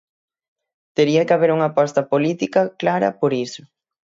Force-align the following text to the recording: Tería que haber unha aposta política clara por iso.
Tería 0.97 1.25
que 1.27 1.33
haber 1.35 1.51
unha 1.55 1.69
aposta 1.71 2.01
política 2.13 2.61
clara 2.81 3.09
por 3.19 3.31
iso. 3.45 3.63